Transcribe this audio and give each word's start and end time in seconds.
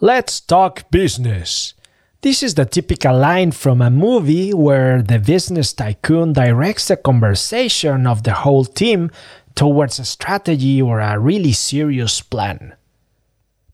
Let's 0.00 0.40
talk 0.40 0.90
business. 0.90 1.72
This 2.20 2.42
is 2.42 2.56
the 2.56 2.64
typical 2.64 3.16
line 3.16 3.52
from 3.52 3.80
a 3.80 3.90
movie 3.90 4.52
where 4.52 5.00
the 5.00 5.20
business 5.20 5.72
tycoon 5.72 6.32
directs 6.32 6.88
the 6.88 6.96
conversation 6.96 8.04
of 8.04 8.24
the 8.24 8.32
whole 8.32 8.64
team 8.64 9.12
towards 9.54 10.00
a 10.00 10.04
strategy 10.04 10.82
or 10.82 10.98
a 10.98 11.16
really 11.20 11.52
serious 11.52 12.20
plan. 12.20 12.74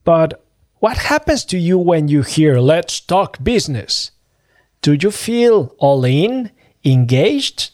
But 0.04 0.44
what 0.80 0.98
happens 0.98 1.42
to 1.46 1.58
you 1.58 1.78
when 1.78 2.08
you 2.08 2.20
hear 2.20 2.60
let's 2.60 3.00
talk 3.00 3.42
business? 3.42 4.10
Do 4.82 4.92
you 4.92 5.10
feel 5.10 5.74
all 5.78 6.04
in, 6.04 6.50
engaged? 6.84 7.70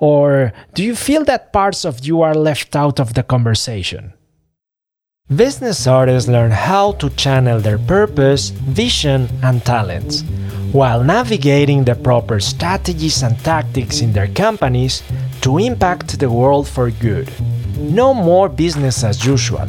Or 0.00 0.54
do 0.72 0.82
you 0.82 0.96
feel 0.96 1.24
that 1.24 1.52
parts 1.52 1.84
of 1.84 2.06
you 2.06 2.22
are 2.22 2.34
left 2.34 2.74
out 2.74 2.98
of 2.98 3.12
the 3.12 3.22
conversation? 3.22 4.14
Business 5.36 5.86
artists 5.86 6.28
learn 6.28 6.50
how 6.50 6.92
to 6.92 7.08
channel 7.10 7.58
their 7.58 7.78
purpose, 7.78 8.50
vision, 8.50 9.28
and 9.42 9.64
talents 9.64 10.24
while 10.72 11.02
navigating 11.02 11.84
the 11.84 11.94
proper 11.94 12.38
strategies 12.40 13.22
and 13.22 13.38
tactics 13.38 14.00
in 14.00 14.12
their 14.12 14.26
companies 14.26 15.02
to 15.40 15.58
impact 15.58 16.18
the 16.18 16.28
world 16.28 16.68
for 16.68 16.90
good. 16.90 17.30
No 17.78 18.12
more 18.12 18.48
business 18.48 19.04
as 19.04 19.24
usual. 19.24 19.66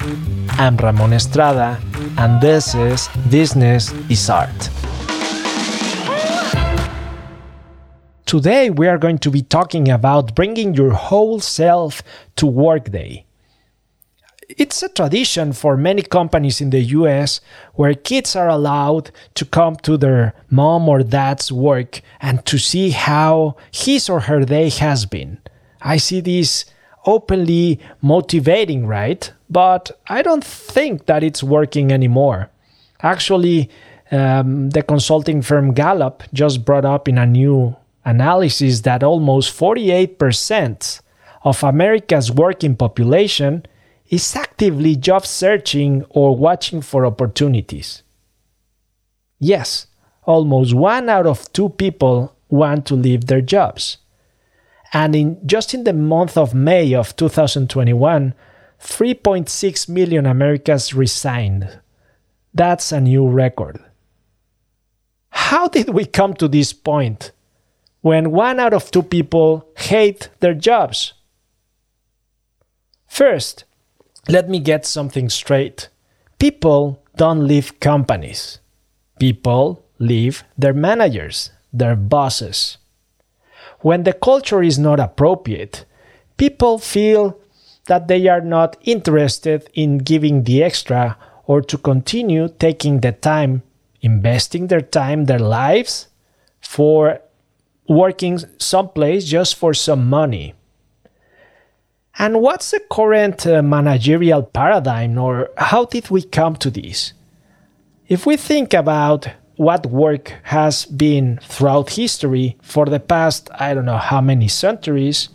I'm 0.59 0.75
Ramón 0.75 1.13
Estrada, 1.13 1.79
and 2.17 2.41
this 2.41 2.75
is 2.75 3.07
Business 3.29 3.93
is 4.09 4.29
Art. 4.29 4.69
Today, 8.25 8.69
we 8.69 8.87
are 8.87 8.97
going 8.97 9.19
to 9.19 9.29
be 9.29 9.43
talking 9.43 9.89
about 9.89 10.35
bringing 10.35 10.73
your 10.73 10.91
whole 10.91 11.39
self 11.39 12.01
to 12.35 12.47
Workday 12.47 13.25
it's 14.57 14.83
a 14.83 14.89
tradition 14.89 15.53
for 15.53 15.77
many 15.77 16.01
companies 16.01 16.61
in 16.61 16.69
the 16.69 16.81
US 16.81 17.41
where 17.73 17.93
kids 17.93 18.35
are 18.35 18.49
allowed 18.49 19.11
to 19.35 19.45
come 19.45 19.75
to 19.77 19.97
their 19.97 20.33
mom 20.49 20.87
or 20.89 21.03
dad's 21.03 21.51
work 21.51 22.01
and 22.21 22.45
to 22.45 22.57
see 22.57 22.91
how 22.91 23.55
his 23.71 24.09
or 24.09 24.21
her 24.21 24.45
day 24.45 24.69
has 24.69 25.05
been. 25.05 25.39
I 25.81 25.97
see 25.97 26.21
this 26.21 26.65
openly 27.05 27.79
motivating, 28.01 28.87
right? 28.87 29.31
But 29.49 29.91
I 30.07 30.21
don't 30.21 30.43
think 30.43 31.05
that 31.05 31.23
it's 31.23 31.43
working 31.43 31.91
anymore. 31.91 32.49
Actually, 33.01 33.69
um, 34.11 34.69
the 34.69 34.83
consulting 34.83 35.41
firm 35.41 35.73
Gallup 35.73 36.23
just 36.33 36.63
brought 36.63 36.85
up 36.85 37.07
in 37.07 37.17
a 37.17 37.25
new 37.25 37.75
analysis 38.05 38.81
that 38.81 39.03
almost 39.03 39.57
48% 39.57 41.01
of 41.43 41.63
America's 41.63 42.31
working 42.31 42.75
population 42.75 43.65
is 44.13 44.35
actively 44.35 44.95
job 44.95 45.25
searching 45.25 46.05
or 46.09 46.35
watching 46.35 46.81
for 46.81 47.03
opportunities. 47.03 48.03
Yes, 49.39 49.87
almost 50.23 50.75
one 50.75 51.09
out 51.09 51.25
of 51.25 51.51
two 51.51 51.69
people 51.69 52.35
want 52.47 52.85
to 52.85 52.93
leave 52.93 53.25
their 53.25 53.41
jobs. 53.41 53.97
And 54.93 55.15
in 55.15 55.47
just 55.47 55.73
in 55.73 55.83
the 55.83 55.93
month 55.93 56.37
of 56.37 56.53
May 56.53 56.93
of 56.93 57.15
2021, 57.15 58.35
3.6 58.79 59.89
million 59.89 60.27
Americans 60.27 60.93
resigned. 60.93 61.79
That's 62.53 62.91
a 62.91 63.01
new 63.01 63.27
record. 63.27 63.83
How 65.29 65.67
did 65.67 65.89
we 65.89 66.05
come 66.05 66.35
to 66.35 66.47
this 66.47 66.71
point 66.71 67.31
when 68.01 68.29
one 68.29 68.59
out 68.59 68.73
of 68.73 68.91
two 68.91 69.01
people 69.01 69.67
hate 69.75 70.29
their 70.39 70.53
jobs? 70.53 71.13
First, 73.07 73.65
let 74.27 74.49
me 74.49 74.59
get 74.59 74.85
something 74.85 75.29
straight. 75.29 75.89
People 76.39 77.01
don't 77.15 77.45
leave 77.45 77.79
companies. 77.79 78.59
People 79.19 79.85
leave 79.99 80.43
their 80.57 80.73
managers, 80.73 81.51
their 81.71 81.95
bosses. 81.95 82.77
When 83.79 84.03
the 84.03 84.13
culture 84.13 84.63
is 84.63 84.79
not 84.79 84.99
appropriate, 84.99 85.85
people 86.37 86.79
feel 86.79 87.39
that 87.87 88.07
they 88.07 88.27
are 88.27 88.41
not 88.41 88.77
interested 88.83 89.69
in 89.73 89.97
giving 89.97 90.43
the 90.43 90.63
extra 90.63 91.17
or 91.45 91.61
to 91.61 91.77
continue 91.77 92.47
taking 92.47 93.01
the 93.01 93.11
time, 93.11 93.61
investing 94.01 94.67
their 94.67 94.81
time, 94.81 95.25
their 95.25 95.39
lives 95.39 96.07
for 96.61 97.19
working 97.89 98.39
someplace 98.57 99.25
just 99.25 99.55
for 99.55 99.73
some 99.73 100.09
money. 100.09 100.53
And 102.19 102.41
what's 102.41 102.71
the 102.71 102.79
current 102.91 103.47
uh, 103.47 103.61
managerial 103.63 104.43
paradigm, 104.43 105.17
or 105.17 105.49
how 105.57 105.85
did 105.85 106.09
we 106.09 106.21
come 106.21 106.55
to 106.57 106.69
this? 106.69 107.13
If 108.07 108.25
we 108.25 108.37
think 108.37 108.73
about 108.73 109.27
what 109.55 109.85
work 109.87 110.33
has 110.43 110.85
been 110.85 111.39
throughout 111.43 111.91
history 111.91 112.57
for 112.61 112.85
the 112.85 112.99
past, 112.99 113.49
I 113.59 113.73
don't 113.73 113.85
know 113.85 113.97
how 113.97 114.21
many 114.21 114.47
centuries, 114.47 115.29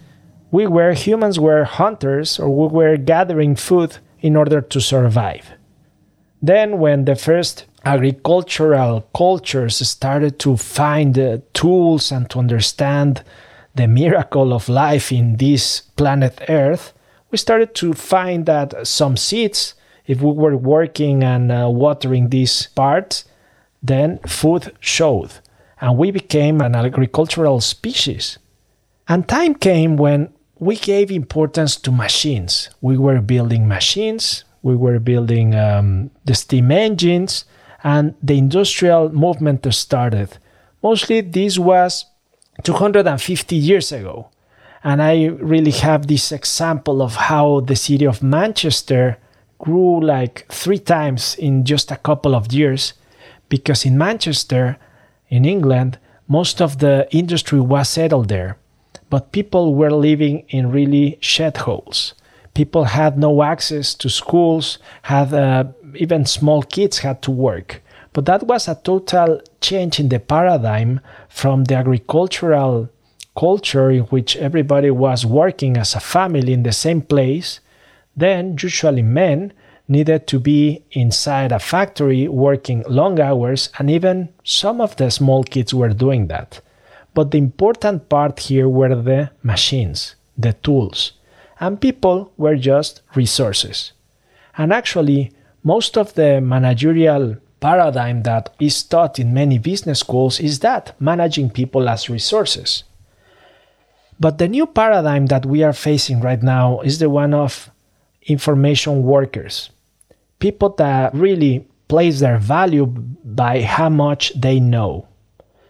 we 0.50 0.66
were 0.66 0.92
humans 0.92 1.38
were 1.38 1.64
hunters 1.64 2.38
or 2.38 2.48
we 2.48 2.74
were 2.74 2.96
gathering 2.96 3.56
food 3.56 3.98
in 4.20 4.36
order 4.36 4.60
to 4.60 4.80
survive. 4.80 5.50
Then, 6.40 6.78
when 6.78 7.04
the 7.04 7.16
first 7.16 7.66
agricultural 7.84 9.08
cultures 9.14 9.86
started 9.88 10.38
to 10.40 10.56
find 10.56 11.18
uh, 11.18 11.38
tools 11.52 12.12
and 12.12 12.28
to 12.30 12.38
understand 12.38 13.22
the 13.78 13.86
miracle 13.86 14.52
of 14.52 14.68
life 14.68 15.12
in 15.12 15.36
this 15.36 15.80
planet 15.96 16.38
Earth, 16.48 16.92
we 17.30 17.38
started 17.38 17.74
to 17.76 17.94
find 17.94 18.44
that 18.46 18.86
some 18.86 19.16
seeds, 19.16 19.74
if 20.06 20.20
we 20.20 20.32
were 20.32 20.56
working 20.56 21.22
and 21.22 21.52
uh, 21.52 21.68
watering 21.70 22.28
these 22.28 22.66
parts, 22.74 23.24
then 23.80 24.18
food 24.26 24.72
showed, 24.80 25.30
and 25.80 25.96
we 25.96 26.10
became 26.10 26.60
an 26.60 26.74
agricultural 26.74 27.60
species. 27.60 28.38
And 29.06 29.28
time 29.28 29.54
came 29.54 29.96
when 29.96 30.32
we 30.58 30.74
gave 30.76 31.12
importance 31.12 31.76
to 31.76 31.92
machines. 31.92 32.70
We 32.80 32.98
were 32.98 33.20
building 33.20 33.68
machines, 33.68 34.44
we 34.62 34.74
were 34.74 34.98
building 34.98 35.54
um, 35.54 36.10
the 36.24 36.34
steam 36.34 36.72
engines, 36.72 37.44
and 37.84 38.14
the 38.20 38.36
industrial 38.36 39.10
movement 39.10 39.72
started. 39.72 40.36
Mostly 40.82 41.20
this 41.20 41.58
was 41.60 42.06
250 42.62 43.56
years 43.56 43.92
ago. 43.92 44.28
And 44.84 45.02
I 45.02 45.26
really 45.26 45.72
have 45.72 46.06
this 46.06 46.32
example 46.32 47.02
of 47.02 47.16
how 47.16 47.60
the 47.60 47.76
city 47.76 48.06
of 48.06 48.22
Manchester 48.22 49.18
grew 49.58 50.00
like 50.00 50.46
three 50.50 50.78
times 50.78 51.34
in 51.36 51.64
just 51.64 51.90
a 51.90 51.96
couple 51.96 52.34
of 52.34 52.52
years. 52.52 52.94
Because 53.48 53.84
in 53.84 53.98
Manchester, 53.98 54.78
in 55.28 55.44
England, 55.44 55.98
most 56.28 56.60
of 56.60 56.78
the 56.78 57.08
industry 57.10 57.60
was 57.60 57.88
settled 57.88 58.28
there. 58.28 58.56
But 59.10 59.32
people 59.32 59.74
were 59.74 59.90
living 59.90 60.44
in 60.48 60.70
really 60.70 61.18
shed 61.20 61.56
holes. 61.58 62.14
People 62.54 62.84
had 62.84 63.18
no 63.18 63.42
access 63.42 63.94
to 63.94 64.08
schools, 64.08 64.78
had 65.02 65.32
uh, 65.32 65.64
even 65.94 66.26
small 66.26 66.62
kids 66.62 66.98
had 66.98 67.22
to 67.22 67.30
work. 67.30 67.82
But 68.12 68.26
that 68.26 68.44
was 68.44 68.68
a 68.68 68.74
total 68.74 69.40
change 69.60 70.00
in 70.00 70.08
the 70.08 70.18
paradigm 70.18 71.00
from 71.28 71.64
the 71.64 71.74
agricultural 71.76 72.88
culture 73.36 73.90
in 73.90 74.02
which 74.04 74.36
everybody 74.36 74.90
was 74.90 75.24
working 75.24 75.76
as 75.76 75.94
a 75.94 76.00
family 76.00 76.52
in 76.52 76.64
the 76.64 76.72
same 76.72 77.02
place. 77.02 77.60
Then, 78.16 78.56
usually, 78.60 79.02
men 79.02 79.52
needed 79.86 80.26
to 80.26 80.38
be 80.38 80.82
inside 80.92 81.52
a 81.52 81.58
factory 81.58 82.28
working 82.28 82.84
long 82.88 83.20
hours, 83.20 83.70
and 83.78 83.90
even 83.90 84.28
some 84.44 84.80
of 84.80 84.96
the 84.96 85.10
small 85.10 85.44
kids 85.44 85.72
were 85.72 85.88
doing 85.90 86.26
that. 86.26 86.60
But 87.14 87.30
the 87.30 87.38
important 87.38 88.08
part 88.08 88.40
here 88.40 88.68
were 88.68 88.94
the 88.94 89.30
machines, 89.42 90.14
the 90.36 90.52
tools, 90.52 91.12
and 91.58 91.80
people 91.80 92.32
were 92.36 92.56
just 92.56 93.00
resources. 93.14 93.92
And 94.56 94.72
actually, 94.72 95.32
most 95.62 95.96
of 95.96 96.14
the 96.14 96.40
managerial 96.40 97.36
paradigm 97.60 98.22
that 98.22 98.54
is 98.60 98.82
taught 98.82 99.18
in 99.18 99.34
many 99.34 99.58
business 99.58 100.00
schools 100.00 100.40
is 100.40 100.60
that 100.60 100.94
managing 101.00 101.50
people 101.50 101.88
as 101.88 102.08
resources. 102.08 102.84
But 104.20 104.38
the 104.38 104.48
new 104.48 104.66
paradigm 104.66 105.26
that 105.26 105.46
we 105.46 105.62
are 105.62 105.72
facing 105.72 106.20
right 106.20 106.42
now 106.42 106.80
is 106.80 106.98
the 106.98 107.08
one 107.08 107.34
of 107.34 107.70
information 108.22 109.02
workers. 109.02 109.70
People 110.38 110.70
that 110.70 111.14
really 111.14 111.66
place 111.88 112.20
their 112.20 112.38
value 112.38 112.86
by 112.86 113.62
how 113.62 113.88
much 113.88 114.32
they 114.34 114.60
know. 114.60 115.08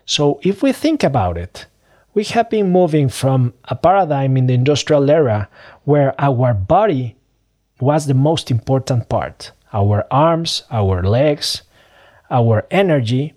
So 0.06 0.40
if 0.42 0.62
we 0.62 0.72
think 0.72 1.04
about 1.04 1.36
it, 1.36 1.66
we 2.14 2.24
have 2.24 2.50
been 2.50 2.72
moving 2.72 3.08
from 3.08 3.54
a 3.64 3.76
paradigm 3.76 4.36
in 4.36 4.46
the 4.46 4.54
industrial 4.54 5.08
era 5.10 5.48
where 5.84 6.14
our 6.18 6.54
body 6.54 7.16
was 7.80 8.06
the 8.06 8.14
most 8.14 8.50
important 8.50 9.08
part 9.08 9.52
our 9.72 10.06
arms, 10.10 10.62
our 10.70 11.02
legs, 11.02 11.62
our 12.30 12.66
energy 12.70 13.34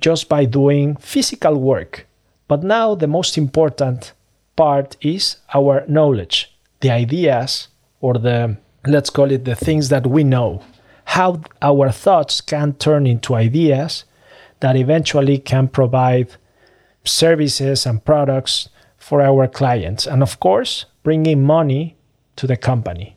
just 0.00 0.28
by 0.28 0.44
doing 0.44 0.96
physical 0.96 1.56
work. 1.56 2.06
But 2.48 2.62
now 2.62 2.94
the 2.94 3.06
most 3.06 3.38
important 3.38 4.12
part 4.56 4.96
is 5.00 5.36
our 5.54 5.84
knowledge, 5.86 6.54
the 6.80 6.90
ideas 6.90 7.68
or 8.00 8.14
the 8.14 8.56
let's 8.86 9.10
call 9.10 9.30
it 9.30 9.44
the 9.44 9.54
things 9.54 9.88
that 9.90 10.06
we 10.06 10.24
know, 10.24 10.62
how 11.04 11.42
our 11.60 11.90
thoughts 11.90 12.40
can 12.40 12.72
turn 12.74 13.06
into 13.06 13.34
ideas 13.34 14.04
that 14.60 14.76
eventually 14.76 15.38
can 15.38 15.68
provide 15.68 16.28
services 17.04 17.86
and 17.86 18.04
products 18.04 18.68
for 18.96 19.22
our 19.22 19.46
clients. 19.48 20.06
And 20.06 20.22
of 20.22 20.40
course, 20.40 20.86
bringing 21.02 21.42
money 21.42 21.96
to 22.36 22.46
the 22.46 22.56
company. 22.56 23.16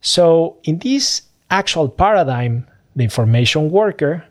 So, 0.00 0.58
in 0.64 0.78
this 0.78 1.22
actual 1.50 1.88
paradigm, 1.88 2.66
the 2.96 3.04
information 3.04 3.70
worker, 3.70 4.24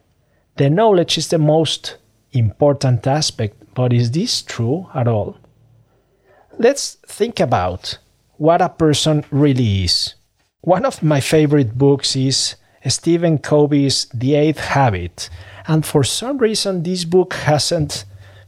the 0.58 0.70
knowledge 0.70 1.18
is 1.18 1.30
the 1.30 1.38
most 1.38 1.98
important 2.34 3.08
aspect. 3.08 3.56
But 3.74 3.94
is 3.94 4.12
this 4.12 4.42
true 4.42 4.88
at 4.94 5.08
all? 5.08 5.38
Let's 6.58 6.96
think 7.06 7.40
about 7.40 8.00
what 8.38 8.62
a 8.62 8.70
person 8.70 9.24
really 9.32 9.84
is. 9.84 10.16
One 10.62 10.84
of 10.84 11.04
my 11.04 11.22
favorite 11.22 11.78
books 11.78 12.16
is 12.16 12.56
Stephen 12.88 13.38
Covey's 13.38 14.08
The 14.14 14.36
Eighth 14.36 14.60
Habit. 14.60 15.30
And 15.68 15.86
for 15.86 16.04
some 16.04 16.40
reason, 16.40 16.84
this 16.84 17.06
book 17.06 17.34
hasn't 17.34 18.06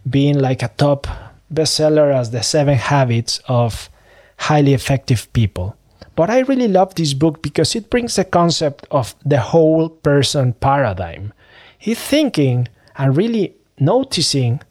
been 0.09 0.39
like 0.39 0.63
a 0.63 0.69
top 0.69 1.07
bestseller 1.53 2.13
as 2.13 2.31
The 2.31 2.41
Seven 2.41 2.75
Habits 2.75 3.39
of 3.47 3.89
Highly 4.37 4.73
Effective 4.73 5.31
People. 5.31 5.76
But 6.17 6.31
I 6.31 6.39
really 6.39 6.67
love 6.67 6.95
this 6.95 7.13
book 7.13 7.43
because 7.43 7.75
it 7.75 7.91
brings 7.91 8.15
the 8.15 8.25
concept 8.25 8.87
of 8.89 9.13
the 9.23 9.39
whole 9.39 9.87
person 9.87 10.53
paradigm. 10.53 11.31
He's 11.77 11.99
thinking 11.99 12.69
and 12.97 13.15
really 13.15 13.53
noticing 13.79 14.61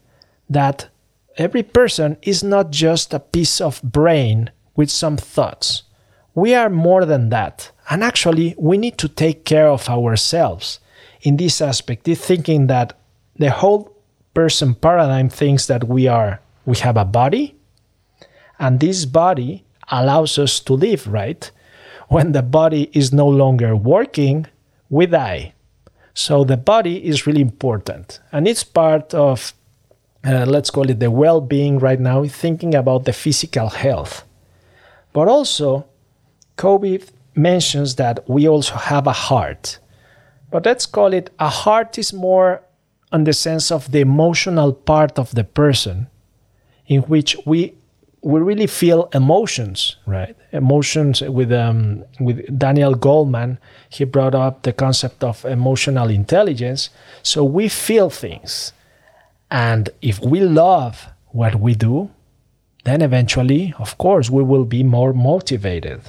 that 0.51 0.89
every 1.37 1.63
person 1.63 2.17
is 2.23 2.43
not 2.43 2.73
just 2.73 3.15
a 3.15 3.21
piece 3.21 3.61
of 3.61 3.81
brain 3.81 4.51
with 4.75 4.91
some 4.91 5.17
thoughts. 5.17 5.85
We 6.35 6.53
are 6.53 6.69
more 6.69 7.05
than 7.05 7.29
that. 7.29 7.71
And 7.91 8.03
actually, 8.03 8.57
we 8.59 8.77
need 8.77 8.99
to 8.99 9.09
take 9.09 9.45
care 9.45 9.69
of 9.69 9.89
ourselves 9.89 10.81
in 11.23 11.37
this 11.37 11.61
aspect. 11.61 12.09
He's 12.09 12.27
thinking 12.27 12.67
that 12.67 12.99
the 13.37 13.53
whole 13.53 13.97
person 14.35 14.75
paradigm 14.75 15.29
thinks 15.29 15.67
that 15.67 15.85
we 15.85 16.09
are 16.09 16.41
we 16.65 16.77
have 16.79 16.97
a 16.97 17.05
body 17.05 17.55
and 18.59 18.81
this 18.81 19.05
body 19.05 19.65
allows 19.91 20.39
us 20.39 20.61
to 20.61 20.75
live, 20.75 21.07
right? 21.07 21.51
When 22.09 22.33
the 22.33 22.43
body 22.43 22.91
is 22.93 23.13
no 23.13 23.29
longer 23.29 23.75
working, 23.75 24.47
we 24.89 25.07
die. 25.07 25.55
So 26.15 26.45
the 26.45 26.57
body 26.57 27.05
is 27.05 27.27
really 27.27 27.43
important 27.43 28.21
and 28.33 28.49
it's 28.49 28.65
part 28.65 29.13
of 29.13 29.53
uh, 30.27 30.45
let's 30.45 30.71
call 30.71 30.91
it 30.91 30.99
the 30.99 31.11
well 31.11 31.41
being 31.41 31.79
right 31.79 32.01
now, 32.01 32.25
thinking 32.25 32.75
about 32.75 33.05
the 33.05 33.13
physical 33.13 33.69
health. 33.69 34.25
But 35.13 35.29
also, 35.29 35.87
Covey 36.57 37.03
mentions 37.35 37.95
that 37.97 38.29
we 38.29 38.49
also 38.49 38.75
have 38.75 39.07
a 39.07 39.13
heart. 39.13 39.79
But 40.51 40.67
let's 40.67 40.87
call 40.87 41.13
it 41.13 41.31
a 41.39 41.49
heart 41.49 41.97
is 41.99 42.13
more 42.13 42.63
on 43.13 43.25
the 43.25 43.33
sense 43.33 43.71
of 43.71 43.93
the 43.93 44.01
emotional 44.01 44.73
part 44.73 45.19
of 45.19 45.35
the 45.35 45.45
person, 45.45 46.09
in 46.87 47.03
which 47.03 47.37
we 47.47 47.75
we 48.27 48.41
really 48.41 48.67
feel 48.67 49.09
emotions, 49.15 49.97
right? 50.05 50.37
Emotions 50.51 51.21
with 51.21 51.53
um, 51.53 52.05
with 52.19 52.59
Daniel 52.59 52.97
Goleman, 52.97 53.59
he 53.89 54.05
brought 54.05 54.35
up 54.35 54.65
the 54.65 54.73
concept 54.73 55.23
of 55.23 55.45
emotional 55.45 56.11
intelligence. 56.11 56.91
So 57.23 57.45
we 57.45 57.69
feel 57.69 58.11
things, 58.11 58.73
and 59.49 59.91
if 60.03 60.19
we 60.19 60.41
love 60.41 61.07
what 61.29 61.55
we 61.55 61.77
do, 61.77 62.11
then 62.83 63.01
eventually, 63.01 63.73
of 63.79 63.97
course, 63.97 64.29
we 64.29 64.43
will 64.43 64.65
be 64.65 64.83
more 64.83 65.13
motivated. 65.13 66.01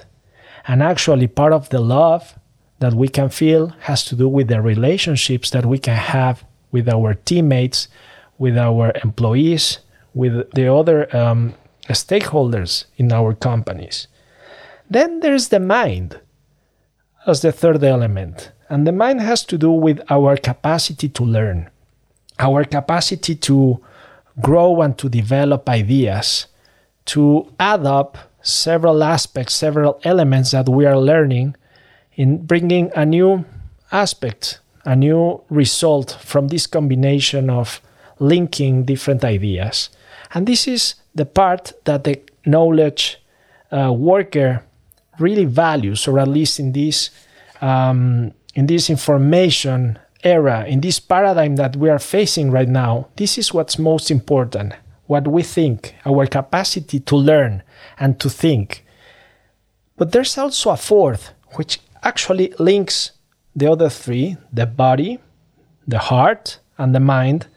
And 0.65 0.81
actually, 0.81 1.27
part 1.27 1.53
of 1.53 1.69
the 1.69 1.79
love 1.79 2.33
that 2.79 2.93
we 2.95 3.09
can 3.09 3.29
feel 3.29 3.67
has 3.81 4.03
to 4.05 4.15
do 4.15 4.27
with 4.27 4.47
the 4.47 4.61
relationships 4.61 5.51
that 5.51 5.67
we 5.67 5.77
can 5.77 5.97
have 5.97 6.43
with 6.71 6.89
our 6.89 7.13
teammates, 7.13 7.89
with 8.39 8.57
our 8.57 8.91
employees, 9.03 9.79
with 10.15 10.49
the 10.53 10.73
other 10.73 11.15
um, 11.15 11.53
stakeholders 11.93 12.85
in 12.97 13.11
our 13.11 13.33
companies. 13.33 14.07
Then 14.89 15.19
there's 15.19 15.49
the 15.49 15.59
mind 15.59 16.19
as 17.25 17.41
the 17.41 17.51
third 17.51 17.83
element. 17.83 18.51
And 18.69 18.85
the 18.85 18.91
mind 18.91 19.21
has 19.21 19.45
to 19.45 19.57
do 19.57 19.71
with 19.71 20.01
our 20.09 20.35
capacity 20.37 21.07
to 21.09 21.23
learn 21.23 21.69
our 22.39 22.63
capacity 22.63 23.35
to 23.35 23.79
grow 24.39 24.81
and 24.81 24.97
to 24.97 25.09
develop 25.09 25.67
ideas, 25.69 26.47
to 27.05 27.51
add 27.59 27.85
up 27.85 28.17
several 28.41 29.03
aspects, 29.03 29.55
several 29.55 29.99
elements 30.03 30.51
that 30.51 30.69
we 30.69 30.85
are 30.85 30.99
learning 30.99 31.55
in 32.13 32.45
bringing 32.45 32.91
a 32.95 33.05
new 33.05 33.45
aspect, 33.91 34.59
a 34.85 34.95
new 34.95 35.41
result 35.49 36.17
from 36.21 36.47
this 36.49 36.67
combination 36.67 37.49
of 37.49 37.81
linking 38.19 38.83
different 38.83 39.23
ideas. 39.23 39.89
And 40.33 40.47
this 40.47 40.67
is 40.67 40.95
the 41.17 41.25
part 41.25 41.73
that 41.83 42.03
the 42.03 42.21
knowledge 42.45 43.17
uh, 43.71 43.91
worker 43.91 44.63
really 45.19 45.45
values, 45.45 46.07
or 46.07 46.19
at 46.19 46.27
least 46.27 46.59
in 46.59 46.71
this 46.71 47.09
um, 47.61 48.31
in 48.53 48.67
this 48.67 48.89
information 48.89 49.99
era, 50.23 50.65
in 50.65 50.81
this 50.81 50.99
paradigm 50.99 51.55
that 51.55 51.75
we 51.75 51.89
are 51.89 51.99
facing 51.99 52.51
right 52.51 52.69
now, 52.69 53.07
this 53.15 53.37
is 53.37 53.53
what's 53.53 53.77
most 53.77 54.09
important 54.11 54.73
what 55.07 55.27
we 55.27 55.41
think, 55.41 55.95
our 56.05 56.27
capacity 56.27 56.99
to 56.99 57.15
learn 57.15 57.63
and 57.97 58.19
to 58.19 58.29
think. 58.29 58.85
But 59.95 60.11
there's 60.11 60.37
also 60.37 60.69
a 60.69 60.77
fourth, 60.77 61.31
which 61.55 61.79
actually 62.03 62.53
links 62.59 63.11
the 63.55 63.71
other 63.71 63.89
three 63.89 64.37
the 64.53 64.65
body, 64.65 65.19
the 65.87 65.99
heart, 65.99 66.59
and 66.77 66.93
the 66.93 66.99
mind. 66.99 67.47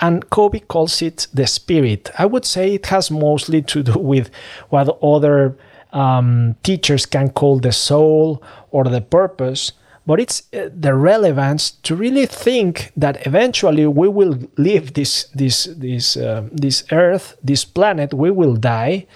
And 0.00 0.28
Covey 0.30 0.60
calls 0.60 1.00
it 1.00 1.26
the 1.32 1.46
spirit. 1.46 2.10
I 2.18 2.26
would 2.26 2.44
say 2.44 2.74
it 2.74 2.86
has 2.86 3.10
mostly 3.10 3.62
to 3.62 3.82
do 3.82 3.98
with 3.98 4.30
what 4.68 4.98
other 5.02 5.56
um, 5.92 6.56
teachers 6.62 7.06
can 7.06 7.30
call 7.30 7.58
the 7.58 7.72
soul 7.72 8.42
or 8.70 8.84
the 8.84 9.00
purpose 9.00 9.72
but 10.06 10.20
it's 10.20 10.44
uh, 10.54 10.68
the 10.72 10.94
relevance 10.94 11.72
to 11.82 11.96
really 11.96 12.26
think 12.26 12.92
that 12.96 13.26
eventually 13.26 13.86
we 13.86 14.08
will 14.08 14.38
leave 14.56 14.94
this 14.94 15.24
this 15.34 15.64
this 15.76 16.16
uh, 16.16 16.48
this 16.52 16.84
earth 16.92 17.36
this 17.42 17.64
planet 17.64 18.14
we 18.14 18.30
will 18.30 18.54
die 18.54 19.06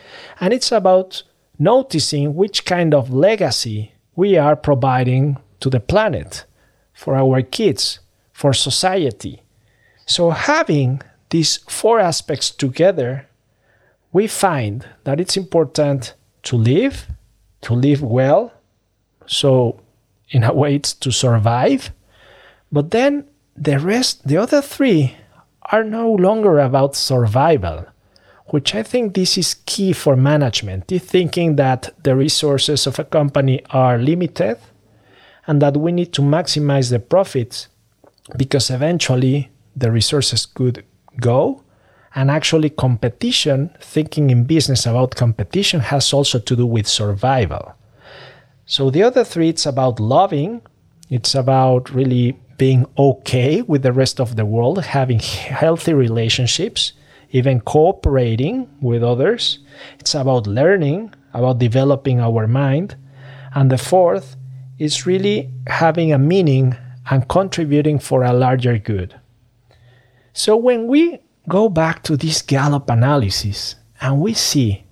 and 0.40 0.52
it's 0.52 0.72
about 0.72 1.22
noticing 1.58 2.34
which 2.34 2.64
kind 2.64 2.92
of 2.92 3.12
legacy 3.12 3.92
we 4.16 4.36
are 4.36 4.56
providing 4.56 5.38
to 5.60 5.70
the 5.70 5.80
planet 5.80 6.44
for 6.92 7.14
our 7.14 7.40
kids 7.42 8.00
for 8.32 8.52
society 8.52 9.42
so 10.10 10.30
having 10.30 11.00
these 11.30 11.58
four 11.68 12.00
aspects 12.00 12.50
together 12.50 13.26
we 14.12 14.26
find 14.26 14.86
that 15.04 15.20
it's 15.20 15.36
important 15.36 16.14
to 16.42 16.56
live 16.56 17.06
to 17.60 17.74
live 17.74 18.02
well 18.02 18.52
so 19.26 19.80
in 20.30 20.44
a 20.44 20.52
way 20.52 20.74
it's 20.74 20.92
to 20.94 21.10
survive. 21.10 21.92
But 22.72 22.90
then 22.90 23.26
the 23.56 23.78
rest, 23.78 24.26
the 24.26 24.36
other 24.36 24.62
three, 24.62 25.16
are 25.72 25.84
no 25.84 26.12
longer 26.12 26.58
about 26.58 26.96
survival, 26.96 27.86
which 28.46 28.74
I 28.74 28.82
think 28.82 29.14
this 29.14 29.36
is 29.38 29.54
key 29.66 29.92
for 29.92 30.16
management. 30.16 30.88
The 30.88 30.98
thinking 30.98 31.56
that 31.56 31.90
the 32.02 32.16
resources 32.16 32.86
of 32.86 32.98
a 32.98 33.04
company 33.04 33.62
are 33.70 33.98
limited 33.98 34.58
and 35.46 35.60
that 35.62 35.76
we 35.76 35.92
need 35.92 36.12
to 36.14 36.22
maximize 36.22 36.90
the 36.90 36.98
profits 36.98 37.68
because 38.36 38.70
eventually 38.70 39.50
the 39.76 39.90
resources 39.90 40.46
could 40.46 40.84
go. 41.20 41.62
And 42.14 42.30
actually, 42.30 42.70
competition, 42.70 43.70
thinking 43.80 44.30
in 44.30 44.44
business 44.44 44.84
about 44.84 45.14
competition, 45.14 45.80
has 45.80 46.12
also 46.12 46.40
to 46.40 46.56
do 46.56 46.66
with 46.66 46.88
survival. 46.88 47.74
So 48.66 48.90
the 48.90 49.02
other 49.02 49.24
three, 49.24 49.48
it's 49.48 49.66
about 49.66 50.00
loving, 50.00 50.62
it's 51.08 51.34
about 51.34 51.90
really 51.90 52.38
being 52.56 52.86
okay 52.98 53.62
with 53.62 53.82
the 53.82 53.92
rest 53.92 54.20
of 54.20 54.36
the 54.36 54.44
world, 54.44 54.84
having 54.84 55.18
healthy 55.18 55.94
relationships, 55.94 56.92
even 57.30 57.60
cooperating 57.60 58.68
with 58.80 59.02
others. 59.02 59.60
It's 59.98 60.14
about 60.14 60.46
learning, 60.46 61.14
about 61.32 61.58
developing 61.58 62.20
our 62.20 62.46
mind. 62.46 62.96
And 63.54 63.70
the 63.70 63.78
fourth 63.78 64.36
is 64.78 65.06
really 65.06 65.50
having 65.66 66.12
a 66.12 66.18
meaning 66.18 66.76
and 67.10 67.28
contributing 67.28 67.98
for 67.98 68.24
a 68.24 68.32
larger 68.32 68.78
good. 68.78 69.19
So 70.32 70.56
when 70.56 70.86
we 70.86 71.20
go 71.48 71.68
back 71.68 72.02
to 72.04 72.16
this 72.16 72.42
Gallup 72.42 72.88
analysis 72.90 73.74
and 74.00 74.20
we 74.20 74.34
see 74.34 74.84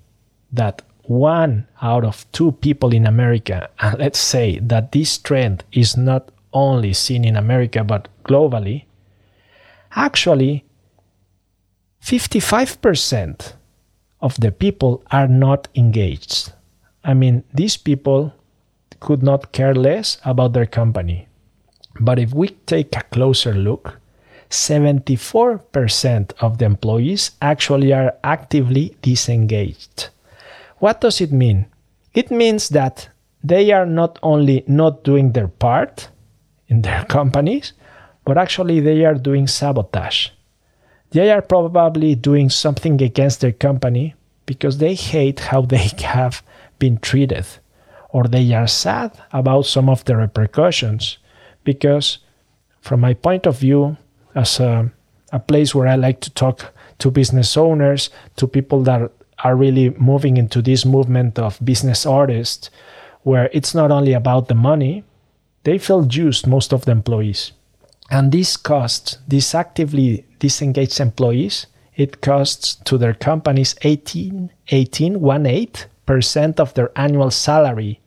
that 0.53 0.83
one 1.03 1.67
out 1.81 2.05
of 2.05 2.31
two 2.33 2.53
people 2.53 2.93
in 2.93 3.07
America, 3.07 3.71
and 3.81 3.99
let's 3.99 4.19
say 4.19 4.59
that 4.59 4.93
this 4.93 5.17
trend 5.19 5.65
is 5.73 5.97
not 5.97 6.31
only 6.53 6.93
seen 6.93 7.25
in 7.25 7.37
America 7.37 7.85
but 7.85 8.09
globally, 8.25 8.85
actually 9.93 10.65
55% 12.03 13.55
of 14.21 14.39
the 14.41 14.53
people 14.53 15.03
are 15.11 15.29
not 15.29 15.69
engaged. 15.75 16.53
I 17.05 17.15
mean, 17.15 17.45
these 17.55 17.77
people 17.77 18.33
could 19.01 19.23
not 19.23 19.53
care 19.53 19.75
less 19.75 20.19
about 20.25 20.53
their 20.53 20.67
company. 20.67 21.29
But 22.01 22.19
if 22.19 22.33
we 22.35 22.49
take 22.67 22.97
a 22.97 23.03
closer 23.03 23.55
look, 23.55 24.01
74% 24.51 26.33
of 26.41 26.59
the 26.59 26.65
employees 26.65 27.33
actually 27.43 27.93
are 27.93 28.15
actively 28.25 28.97
disengaged. 29.03 30.09
What 30.79 31.01
does 31.01 31.21
it 31.21 31.33
mean? 31.33 31.67
It 32.15 32.31
means 32.31 32.71
that 32.71 33.09
they 33.45 33.73
are 33.73 33.87
not 33.87 34.19
only 34.23 34.65
not 34.67 35.05
doing 35.05 35.33
their 35.33 35.49
part 35.49 36.09
in 36.69 36.83
their 36.83 37.05
companies, 37.09 37.73
but 38.25 38.39
actually 38.39 38.81
they 38.81 39.05
are 39.05 39.15
doing 39.15 39.47
sabotage. 39.47 40.31
They 41.11 41.31
are 41.31 41.43
probably 41.43 42.15
doing 42.15 42.51
something 42.51 43.01
against 43.01 43.41
their 43.41 43.53
company 43.53 44.15
because 44.45 44.79
they 44.79 44.95
hate 44.95 45.41
how 45.41 45.63
they 45.63 45.89
have 46.01 46.43
been 46.79 46.99
treated, 46.99 47.47
or 48.11 48.25
they 48.25 48.53
are 48.55 48.67
sad 48.67 49.13
about 49.33 49.67
some 49.67 49.89
of 49.89 50.05
the 50.05 50.17
repercussions. 50.17 51.19
Because, 51.65 52.19
from 52.81 53.01
my 53.01 53.15
point 53.15 53.47
of 53.47 53.59
view, 53.59 53.97
as 54.35 54.61
a, 54.61 54.91
a 55.33 55.39
place 55.39 55.75
where 55.75 55.89
I 55.89 55.97
like 55.97 56.21
to 56.21 56.31
talk 56.31 56.73
to 56.99 57.11
business 57.11 57.57
owners, 57.57 58.11
to 58.37 58.47
people 58.47 58.83
that 58.83 59.11
are 59.45 59.57
really 59.57 59.91
moving 59.91 60.37
into 60.37 60.61
this 60.61 60.85
movement 60.85 61.39
of 61.39 61.59
business 61.65 62.05
artists, 62.05 62.71
where 63.23 63.51
it's 63.53 63.75
not 63.75 63.91
only 63.91 64.13
about 64.13 64.49
the 64.49 64.55
money, 64.55 65.05
they 65.65 65.79
feel 65.79 66.07
used, 66.07 66.47
most 66.47 66.73
of 66.73 66.85
the 66.85 66.93
employees. 66.93 67.53
And 68.11 68.33
this 68.33 68.57
costs, 68.57 69.19
these 69.29 69.55
actively 69.55 70.25
disengaged 70.39 70.99
employees, 71.01 71.67
it 71.95 72.21
costs 72.21 72.77
to 72.85 72.97
their 72.97 73.15
companies 73.15 73.75
18, 73.83 74.51
18, 74.69 75.21
1 75.21 75.47
8 75.47 75.87
percent 76.09 76.59
of 76.59 76.73
their 76.73 76.91
annual 76.97 77.31
salary 77.31 78.01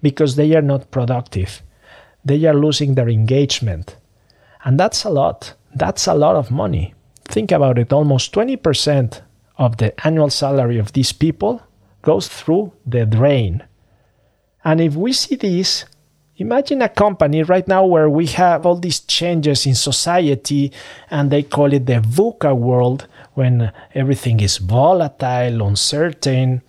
because 0.00 0.36
they 0.36 0.54
are 0.54 0.62
not 0.62 0.92
productive. 0.92 1.60
They 2.24 2.44
are 2.44 2.54
losing 2.54 2.94
their 2.94 3.08
engagement. 3.08 3.96
And 4.64 4.78
that's 4.78 5.02
a 5.02 5.10
lot. 5.10 5.54
That's 5.78 6.08
a 6.08 6.14
lot 6.14 6.34
of 6.34 6.50
money. 6.50 6.94
Think 7.24 7.52
about 7.52 7.78
it 7.78 7.92
almost 7.92 8.32
20% 8.34 9.20
of 9.58 9.76
the 9.76 9.94
annual 10.06 10.30
salary 10.30 10.78
of 10.78 10.92
these 10.92 11.12
people 11.12 11.62
goes 12.02 12.26
through 12.26 12.72
the 12.84 13.06
drain. 13.06 13.62
And 14.64 14.80
if 14.80 14.94
we 14.94 15.12
see 15.12 15.36
this, 15.36 15.84
imagine 16.36 16.82
a 16.82 16.88
company 16.88 17.42
right 17.42 17.66
now 17.68 17.86
where 17.86 18.10
we 18.10 18.26
have 18.26 18.66
all 18.66 18.76
these 18.76 19.00
changes 19.00 19.66
in 19.66 19.74
society 19.74 20.72
and 21.10 21.30
they 21.30 21.42
call 21.42 21.72
it 21.72 21.86
the 21.86 22.00
VUCA 22.00 22.56
world 22.56 23.06
when 23.34 23.72
everything 23.94 24.40
is 24.40 24.58
volatile, 24.58 25.62
uncertain, 25.62 26.62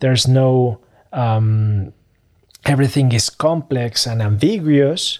there's 0.00 0.26
no, 0.26 0.80
um, 1.12 1.92
everything 2.64 3.12
is 3.12 3.28
complex 3.28 4.06
and 4.06 4.22
ambiguous 4.22 5.18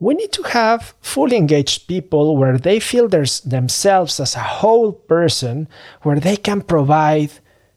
we 0.00 0.14
need 0.14 0.32
to 0.32 0.42
have 0.42 0.94
fully 1.02 1.36
engaged 1.36 1.86
people 1.86 2.34
where 2.36 2.56
they 2.56 2.80
feel 2.80 3.06
themselves 3.06 4.18
as 4.18 4.34
a 4.34 4.40
whole 4.40 4.92
person, 4.92 5.68
where 6.02 6.18
they 6.18 6.36
can 6.36 6.62
provide 6.62 7.30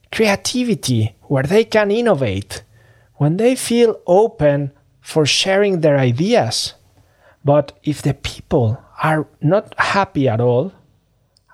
creativity, 0.10 1.16
where 1.24 1.44
they 1.44 1.66
can 1.66 1.92
innovate, 1.92 2.64
when 3.16 3.36
they 3.36 3.56
feel 3.56 4.00
open 4.08 4.72
for 5.02 5.26
sharing 5.26 5.82
their 5.82 5.98
ideas. 5.98 6.76
But 7.44 7.78
if 7.84 8.02
the 8.02 8.14
people 8.14 8.82
are 9.04 9.28
not 9.42 9.76
happy 9.78 10.30
at 10.30 10.40
all, 10.40 10.72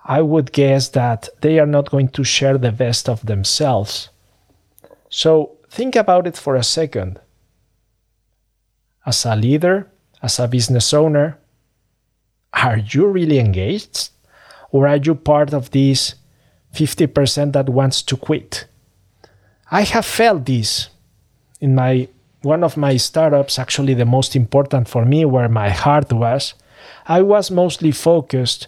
I 0.06 0.22
would 0.22 0.52
guess 0.52 0.90
that 0.90 1.30
they 1.42 1.58
are 1.58 1.66
not 1.66 1.90
going 1.90 2.10
to 2.10 2.24
share 2.24 2.60
the 2.60 2.72
best 2.72 3.10
of 3.10 3.26
themselves. 3.26 4.10
So 5.10 5.58
think 5.68 5.96
about 5.96 6.28
it 6.28 6.38
for 6.38 6.56
a 6.56 6.64
second. 6.64 7.20
As 9.04 9.26
a 9.26 9.36
leader, 9.36 9.90
as 10.22 10.40
a 10.40 10.48
business 10.48 10.94
owner, 10.94 11.38
are 12.54 12.78
you 12.78 13.08
really 13.08 13.40
engaged? 13.40 14.10
Or 14.72 14.88
are 14.88 14.98
you 14.98 15.16
part 15.16 15.54
of 15.54 15.72
this 15.72 16.16
50% 16.74 17.54
that 17.54 17.70
wants 17.70 18.02
to 18.04 18.18
quit? 18.18 18.66
I 19.72 19.82
have 19.84 20.06
felt 20.06 20.46
this 20.46 20.90
in 21.60 21.76
my 21.76 22.08
one 22.42 22.64
of 22.64 22.78
my 22.78 22.96
startups, 22.96 23.60
actually 23.60 23.94
the 23.94 24.06
most 24.06 24.34
important 24.34 24.88
for 24.88 25.04
me, 25.04 25.26
where 25.26 25.50
my 25.50 25.70
heart 25.70 26.14
was. 26.14 26.54
I 27.06 27.22
was 27.22 27.52
mostly 27.52 27.92
focused 27.92 28.68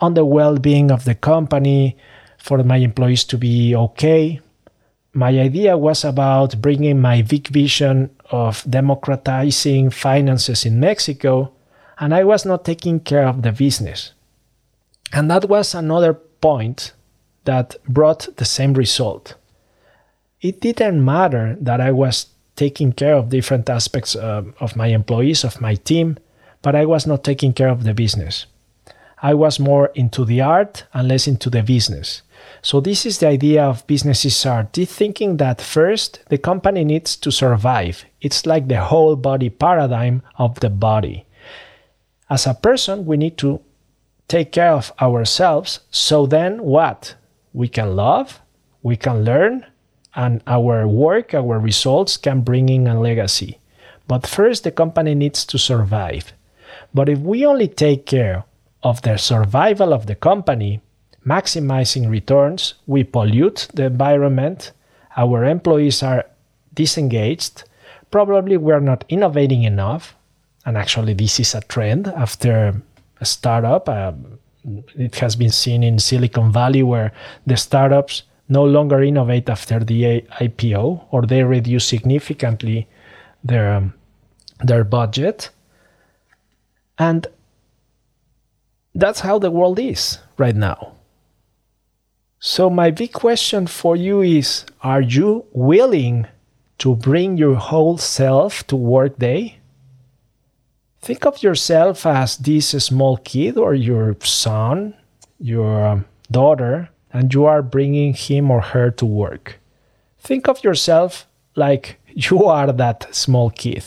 on 0.00 0.14
the 0.14 0.24
well 0.24 0.56
being 0.56 0.90
of 0.90 1.04
the 1.04 1.14
company, 1.14 1.96
for 2.42 2.58
my 2.64 2.78
employees 2.78 3.24
to 3.24 3.38
be 3.38 3.74
okay. 3.74 4.40
My 5.14 5.38
idea 5.38 5.76
was 5.76 6.04
about 6.04 6.60
bringing 6.62 7.00
my 7.00 7.22
big 7.22 7.48
vision 7.48 8.10
of 8.30 8.64
democratizing 8.68 9.90
finances 9.90 10.64
in 10.64 10.80
Mexico, 10.80 11.52
and 11.98 12.14
I 12.14 12.24
was 12.24 12.46
not 12.46 12.64
taking 12.64 13.00
care 13.00 13.26
of 13.28 13.42
the 13.42 13.52
business. 13.52 14.12
And 15.12 15.30
that 15.30 15.48
was 15.48 15.74
another 15.74 16.14
point 16.14 16.92
that 17.44 17.76
brought 17.86 18.36
the 18.36 18.46
same 18.46 18.72
result. 18.72 19.34
It 20.40 20.60
didn't 20.60 21.04
matter 21.04 21.56
that 21.60 21.80
I 21.80 21.92
was 21.92 22.26
taking 22.56 22.92
care 22.92 23.14
of 23.14 23.28
different 23.28 23.68
aspects 23.68 24.16
uh, 24.16 24.42
of 24.60 24.76
my 24.76 24.88
employees, 24.88 25.44
of 25.44 25.60
my 25.60 25.74
team, 25.74 26.16
but 26.62 26.74
I 26.74 26.86
was 26.86 27.06
not 27.06 27.24
taking 27.24 27.52
care 27.52 27.68
of 27.68 27.84
the 27.84 27.94
business. 27.94 28.46
I 29.22 29.34
was 29.34 29.60
more 29.60 29.90
into 29.94 30.24
the 30.24 30.40
art 30.40 30.84
and 30.92 31.08
less 31.08 31.28
into 31.28 31.50
the 31.50 31.62
business. 31.62 32.22
So 32.62 32.80
this 32.80 33.04
is 33.04 33.18
the 33.18 33.28
idea 33.28 33.64
of 33.64 33.86
businesses 33.86 34.46
are 34.46 34.68
thinking 34.72 35.36
that 35.38 35.60
first 35.60 36.20
the 36.28 36.38
company 36.38 36.84
needs 36.84 37.16
to 37.16 37.32
survive. 37.32 38.04
It's 38.20 38.46
like 38.46 38.68
the 38.68 38.80
whole 38.80 39.16
body 39.16 39.50
paradigm 39.50 40.22
of 40.38 40.60
the 40.60 40.70
body. 40.70 41.26
As 42.30 42.46
a 42.46 42.54
person, 42.54 43.04
we 43.04 43.16
need 43.16 43.36
to 43.38 43.60
take 44.28 44.52
care 44.52 44.72
of 44.72 44.92
ourselves. 45.00 45.80
So 45.90 46.26
then 46.26 46.62
what? 46.62 47.16
We 47.52 47.68
can 47.68 47.96
love, 47.96 48.40
we 48.82 48.96
can 48.96 49.24
learn, 49.24 49.66
and 50.14 50.42
our 50.46 50.86
work, 50.86 51.34
our 51.34 51.58
results 51.58 52.16
can 52.16 52.40
bring 52.42 52.68
in 52.68 52.86
a 52.86 52.98
legacy. 52.98 53.58
But 54.08 54.26
first, 54.26 54.64
the 54.64 54.70
company 54.70 55.14
needs 55.14 55.44
to 55.46 55.58
survive. 55.58 56.32
But 56.94 57.08
if 57.08 57.18
we 57.18 57.44
only 57.44 57.68
take 57.68 58.06
care 58.06 58.44
of 58.82 59.02
the 59.02 59.16
survival 59.16 59.92
of 59.92 60.06
the 60.06 60.14
company, 60.14 60.80
maximizing 61.26 62.08
returns, 62.08 62.74
we 62.86 63.04
pollute 63.04 63.68
the 63.74 63.84
environment, 63.84 64.72
our 65.16 65.44
employees 65.44 66.02
are 66.02 66.24
disengaged, 66.74 67.64
probably 68.10 68.56
we're 68.56 68.80
not 68.80 69.04
innovating 69.08 69.64
enough. 69.64 70.14
And 70.64 70.76
actually, 70.76 71.14
this 71.14 71.40
is 71.40 71.54
a 71.54 71.60
trend 71.60 72.06
after 72.08 72.80
a 73.20 73.24
startup. 73.24 73.88
Um, 73.88 74.38
it 74.96 75.16
has 75.16 75.34
been 75.34 75.50
seen 75.50 75.82
in 75.82 75.98
Silicon 75.98 76.52
Valley 76.52 76.84
where 76.84 77.12
the 77.46 77.56
startups 77.56 78.22
no 78.48 78.64
longer 78.64 79.02
innovate 79.02 79.48
after 79.48 79.80
the 79.80 80.22
IPO 80.40 81.06
or 81.10 81.22
they 81.22 81.42
reduce 81.42 81.84
significantly 81.84 82.86
their, 83.42 83.72
um, 83.72 83.94
their 84.60 84.84
budget. 84.84 85.50
And 86.98 87.26
that's 88.94 89.20
how 89.20 89.38
the 89.38 89.50
world 89.50 89.80
is 89.80 90.18
right 90.36 90.54
now. 90.54 90.92
So, 92.44 92.68
my 92.68 92.90
big 92.90 93.12
question 93.12 93.68
for 93.68 93.94
you 93.94 94.20
is 94.20 94.64
Are 94.82 95.00
you 95.00 95.44
willing 95.52 96.26
to 96.78 96.96
bring 96.96 97.36
your 97.36 97.54
whole 97.54 97.98
self 97.98 98.66
to 98.66 98.74
work 98.74 99.16
day? 99.16 99.60
Think 101.00 101.24
of 101.24 101.40
yourself 101.40 102.04
as 102.04 102.36
this 102.36 102.70
small 102.70 103.18
kid 103.18 103.56
or 103.56 103.74
your 103.74 104.16
son, 104.24 104.94
your 105.38 105.86
um, 105.86 106.04
daughter, 106.32 106.90
and 107.12 107.32
you 107.32 107.44
are 107.44 107.62
bringing 107.62 108.12
him 108.12 108.50
or 108.50 108.60
her 108.60 108.90
to 108.90 109.06
work. 109.06 109.60
Think 110.18 110.48
of 110.48 110.64
yourself 110.64 111.28
like 111.54 112.00
you 112.08 112.44
are 112.46 112.72
that 112.72 113.14
small 113.14 113.50
kid 113.50 113.84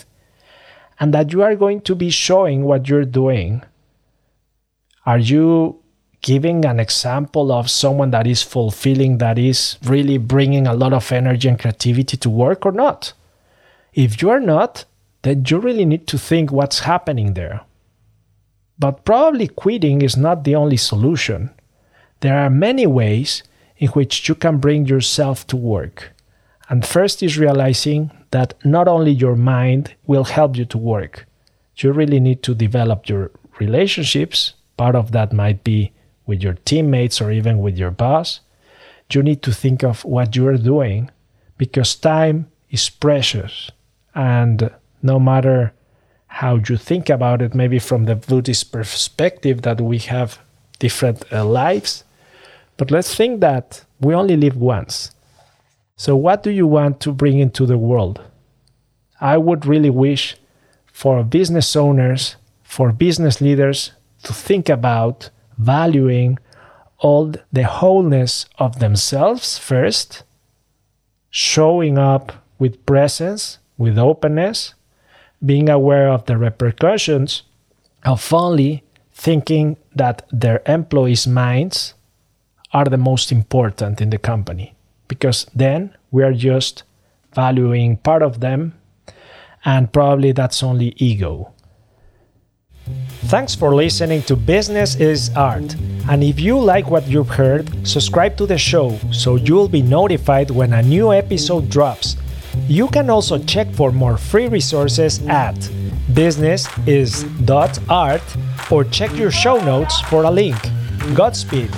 and 0.98 1.14
that 1.14 1.34
you 1.34 1.42
are 1.42 1.58
going 1.58 1.82
to 1.82 1.94
be 1.94 2.10
showing 2.10 2.64
what 2.64 2.88
you're 2.88 3.04
doing. 3.04 3.64
Are 5.06 5.20
you 5.20 5.82
giving 6.26 6.66
an 6.66 6.80
example 6.80 7.52
of 7.52 7.70
someone 7.70 8.10
that 8.10 8.26
is 8.26 8.42
fulfilling, 8.42 9.20
that 9.20 9.38
is 9.38 9.78
really 9.84 10.18
bringing 10.18 10.66
a 10.66 10.74
lot 10.74 10.92
of 10.92 11.12
energy 11.12 11.48
and 11.48 11.60
creativity 11.60 12.18
to 12.18 12.32
work 12.32 12.66
or 12.66 12.72
not? 12.72 13.14
If 13.94 14.24
you 14.24 14.32
are 14.32 14.40
not, 14.40 14.86
then 15.22 15.44
you 15.48 15.60
really 15.60 15.86
need 15.86 16.08
to 16.08 16.18
think 16.18 16.52
what's 16.52 16.80
happening 16.80 17.36
there. 17.36 17.62
But 18.80 19.06
probably 19.06 19.48
quitting 19.48 20.02
is 20.02 20.18
not 20.18 20.44
the 20.44 20.56
only 20.56 20.78
solution. 20.78 21.52
There 22.22 22.40
are 22.40 22.50
many 22.50 22.88
ways 22.88 23.44
in 23.78 23.90
which 23.90 24.28
you 24.28 24.34
can 24.34 24.58
bring 24.58 24.88
yourself 24.88 25.46
to 25.48 25.56
work. 25.56 26.12
And 26.70 26.84
first 26.84 27.22
is 27.22 27.38
realizing 27.38 28.10
that 28.32 28.56
not 28.66 28.88
only 28.88 29.12
your 29.12 29.36
mind 29.36 29.94
will 30.08 30.24
help 30.24 30.58
you 30.58 30.66
to 30.66 30.78
work, 30.80 31.28
you 31.78 31.92
really 31.92 32.20
need 32.20 32.42
to 32.42 32.56
develop 32.56 33.08
your 33.08 33.30
relationships. 33.60 34.56
Part 34.76 34.96
of 34.96 35.12
that 35.12 35.32
might 35.32 35.64
be 35.64 35.92
with 36.26 36.42
your 36.42 36.54
teammates 36.66 37.22
or 37.22 37.32
even 37.32 37.60
with 37.60 37.78
your 37.78 37.92
boss, 37.92 38.40
you 39.12 39.22
need 39.22 39.42
to 39.44 39.54
think 39.54 39.84
of 39.84 40.04
what 40.04 40.36
you 40.36 40.48
are 40.48 40.58
doing 40.58 41.10
because 41.58 41.96
time 41.96 42.48
is 42.70 42.90
precious 42.90 43.72
And 44.16 44.72
no 45.04 45.20
matter 45.20 45.74
how 46.28 46.56
you 46.56 46.78
think 46.78 47.10
about 47.10 47.42
it, 47.42 47.54
maybe 47.54 47.80
from 47.80 48.06
the 48.06 48.16
Buddhist 48.16 48.72
perspective, 48.72 49.62
that 49.62 49.82
we 49.82 50.00
have 50.00 50.40
different 50.80 51.24
uh, 51.32 51.46
lives. 51.46 52.04
But 52.78 52.92
let's 52.92 53.14
think 53.14 53.42
that 53.42 53.86
we 54.00 54.14
only 54.14 54.38
live 54.38 54.56
once. 54.56 55.12
So, 55.98 56.16
what 56.16 56.44
do 56.44 56.52
you 56.52 56.68
want 56.68 57.00
to 57.02 57.12
bring 57.12 57.40
into 57.40 57.66
the 57.66 57.78
world? 57.78 58.22
I 59.22 59.38
would 59.38 59.66
really 59.66 59.90
wish 59.90 60.36
for 60.92 61.24
business 61.24 61.76
owners, 61.76 62.36
for 62.64 62.92
business 62.92 63.40
leaders 63.42 63.92
to 64.24 64.34
think 64.34 64.70
about 64.70 65.30
valuing 65.58 66.40
all 67.00 67.34
the 67.52 67.64
wholeness 67.64 68.46
of 68.58 68.80
themselves 68.80 69.58
first, 69.58 70.24
showing 71.30 71.98
up 71.98 72.32
with 72.58 72.86
presence, 72.86 73.60
with 73.78 73.98
openness, 73.98 74.74
being 75.46 75.70
aware 75.70 76.10
of 76.10 76.26
the 76.26 76.38
repercussions 76.38 77.44
of 78.06 78.34
only 78.34 78.84
thinking 79.12 79.78
that 79.94 80.26
their 80.32 80.62
employees' 80.66 81.28
minds 81.28 81.94
are 82.72 82.86
the 82.86 82.98
most 82.98 83.32
important 83.32 84.02
in 84.02 84.10
the 84.10 84.18
company. 84.18 84.74
Because 85.08 85.46
then 85.54 85.96
we 86.12 86.24
are 86.24 86.34
just 86.34 86.84
valuing 87.34 87.98
part 87.98 88.22
of 88.24 88.40
them, 88.40 88.74
and 89.64 89.92
probably 89.92 90.32
that's 90.32 90.64
only 90.64 90.94
ego. 90.98 91.52
Thanks 93.28 93.56
for 93.56 93.74
listening 93.74 94.22
to 94.24 94.36
Business 94.36 94.96
is 94.96 95.32
Art. 95.36 95.76
And 96.08 96.24
if 96.24 96.40
you 96.40 96.60
like 96.60 96.92
what 96.92 97.08
you've 97.08 97.30
heard, 97.30 97.68
subscribe 97.86 98.38
to 98.38 98.46
the 98.46 98.60
show 98.60 99.00
so 99.12 99.36
you'll 99.36 99.68
be 99.68 99.82
notified 99.82 100.52
when 100.52 100.74
a 100.74 100.84
new 100.84 101.12
episode 101.12 101.68
drops. 101.68 102.16
You 102.68 102.88
can 102.88 103.10
also 103.10 103.40
check 103.40 103.74
for 103.74 103.92
more 103.92 104.18
free 104.18 104.48
resources 104.48 105.26
at 105.26 105.58
businessis.art 106.14 108.22
or 108.72 108.84
check 108.84 109.18
your 109.18 109.32
show 109.32 109.58
notes 109.66 110.00
for 110.02 110.26
a 110.26 110.32
link. 110.32 110.58
Godspeed. 111.16 111.72